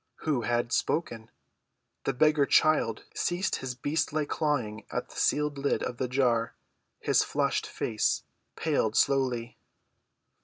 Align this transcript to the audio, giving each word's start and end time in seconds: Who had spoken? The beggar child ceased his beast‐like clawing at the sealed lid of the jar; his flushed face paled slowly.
Who 0.25 0.41
had 0.41 0.71
spoken? 0.73 1.29
The 2.05 2.13
beggar 2.13 2.47
child 2.47 3.03
ceased 3.13 3.57
his 3.57 3.75
beast‐like 3.75 4.29
clawing 4.29 4.83
at 4.89 5.09
the 5.09 5.15
sealed 5.15 5.59
lid 5.59 5.83
of 5.83 5.97
the 5.97 6.07
jar; 6.07 6.55
his 6.99 7.21
flushed 7.23 7.67
face 7.67 8.23
paled 8.55 8.95
slowly. 8.97 9.59